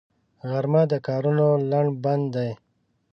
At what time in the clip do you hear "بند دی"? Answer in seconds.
2.03-2.51